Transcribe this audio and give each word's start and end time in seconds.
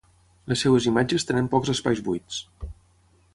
Les 0.53 0.63
seves 0.65 0.87
imatges 0.91 1.27
tenen 1.31 1.49
pocs 1.53 1.71
espais 1.75 2.01
buits. 2.09 2.41